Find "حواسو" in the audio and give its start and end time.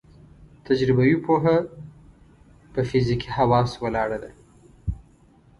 3.37-3.77